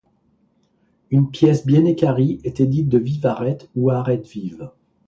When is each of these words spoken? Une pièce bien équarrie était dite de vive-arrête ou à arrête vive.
Une 1.11 1.29
pièce 1.29 1.63
bien 1.63 1.85
équarrie 1.85 2.41
était 2.43 2.65
dite 2.65 2.89
de 2.89 2.97
vive-arrête 2.97 3.69
ou 3.75 3.91
à 3.91 3.97
arrête 3.99 4.25
vive. 4.27 4.71